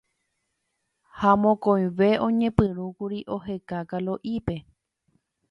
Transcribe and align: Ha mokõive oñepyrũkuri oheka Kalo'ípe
Ha 1.19 1.31
mokõive 1.41 2.09
oñepyrũkuri 2.27 3.19
oheka 3.37 3.77
Kalo'ípe 3.89 4.55